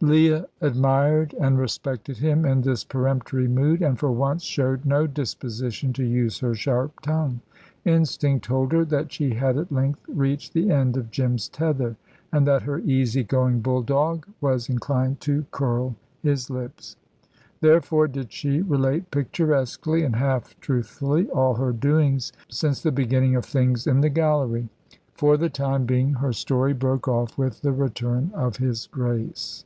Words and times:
Leah 0.00 0.46
admired 0.60 1.34
and 1.40 1.58
respected 1.58 2.18
him 2.18 2.44
in 2.46 2.60
this 2.60 2.84
peremptory 2.84 3.48
mood, 3.48 3.82
and 3.82 3.98
for 3.98 4.12
once 4.12 4.44
showed 4.44 4.86
no 4.86 5.08
disposition 5.08 5.92
to 5.92 6.04
use 6.04 6.38
her 6.38 6.54
sharp 6.54 7.00
tongue. 7.00 7.40
Instinct 7.84 8.44
told 8.44 8.70
her 8.70 8.84
that 8.84 9.10
she 9.12 9.30
had 9.34 9.56
at 9.56 9.72
length 9.72 9.98
reached 10.06 10.52
the 10.52 10.70
end 10.70 10.96
of 10.96 11.10
Jim's 11.10 11.48
tether, 11.48 11.96
and 12.32 12.46
that 12.46 12.62
her 12.62 12.78
easy 12.78 13.24
going 13.24 13.58
bulldog 13.60 14.24
was 14.40 14.68
inclined 14.70 15.18
to 15.18 15.44
curl 15.50 15.96
his 16.22 16.48
lips. 16.48 16.94
Therefore 17.60 18.06
did 18.06 18.30
she 18.32 18.62
relate 18.62 19.10
picturesquely 19.10 20.04
and 20.04 20.14
half 20.14 20.56
truthfully 20.60 21.28
all 21.30 21.54
her 21.54 21.72
doings 21.72 22.32
since 22.48 22.80
the 22.80 22.92
beginning 22.92 23.34
of 23.34 23.44
things 23.44 23.84
in 23.84 24.00
the 24.00 24.10
gallery. 24.10 24.68
For 25.14 25.36
the 25.36 25.50
time 25.50 25.86
being 25.86 26.14
her 26.14 26.32
story 26.32 26.72
broke 26.72 27.08
off 27.08 27.36
with 27.36 27.62
the 27.62 27.72
return 27.72 28.30
of 28.32 28.58
his 28.58 28.86
Grace. 28.86 29.64